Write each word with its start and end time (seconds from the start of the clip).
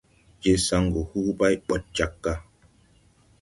Je 0.43 0.51
saŋgu 0.65 1.01
hu 1.09 1.19
bay 1.25 1.35
ɓay 1.39 1.55
ɓɔd 1.67 1.81
jag 1.95 2.11
gà. 2.23 2.33